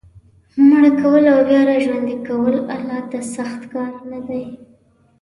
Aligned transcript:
مړه 0.69 0.91
کول 0.99 1.23
او 1.33 1.39
بیا 1.49 1.61
را 1.69 1.75
ژوندي 1.83 2.17
کول 2.27 2.55
الله 2.73 2.99
ته 3.11 3.19
سخت 3.35 3.61
کار 3.73 3.91
نه 4.11 4.19
دی. 4.27 4.43